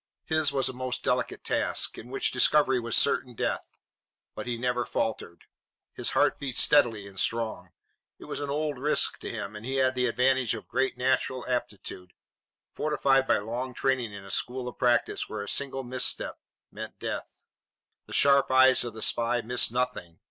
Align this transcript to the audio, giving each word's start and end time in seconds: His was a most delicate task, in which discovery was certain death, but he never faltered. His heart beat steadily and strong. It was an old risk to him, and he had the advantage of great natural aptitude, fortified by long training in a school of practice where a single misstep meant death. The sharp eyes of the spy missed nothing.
His 0.25 0.51
was 0.51 0.67
a 0.67 0.73
most 0.73 1.03
delicate 1.03 1.43
task, 1.43 1.95
in 1.95 2.09
which 2.09 2.31
discovery 2.31 2.79
was 2.79 2.95
certain 2.97 3.35
death, 3.35 3.77
but 4.33 4.47
he 4.47 4.57
never 4.57 4.83
faltered. 4.83 5.43
His 5.93 6.09
heart 6.17 6.39
beat 6.39 6.55
steadily 6.57 7.05
and 7.05 7.19
strong. 7.19 7.69
It 8.17 8.25
was 8.25 8.39
an 8.39 8.49
old 8.49 8.79
risk 8.79 9.19
to 9.19 9.29
him, 9.29 9.55
and 9.55 9.63
he 9.63 9.75
had 9.75 9.93
the 9.93 10.07
advantage 10.07 10.55
of 10.55 10.67
great 10.67 10.97
natural 10.97 11.45
aptitude, 11.47 12.13
fortified 12.73 13.27
by 13.27 13.37
long 13.37 13.75
training 13.75 14.11
in 14.11 14.25
a 14.25 14.31
school 14.31 14.67
of 14.67 14.79
practice 14.79 15.29
where 15.29 15.43
a 15.43 15.47
single 15.47 15.83
misstep 15.83 16.39
meant 16.71 16.97
death. 16.97 17.43
The 18.07 18.13
sharp 18.13 18.49
eyes 18.49 18.83
of 18.83 18.95
the 18.95 19.03
spy 19.03 19.41
missed 19.41 19.71
nothing. 19.71 20.17